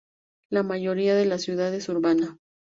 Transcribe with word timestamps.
La 0.49 0.63
mayoría 0.63 1.13
de 1.13 1.25
la 1.25 1.37
ciudad 1.37 1.71
es 1.75 1.87
urbana. 1.87 2.39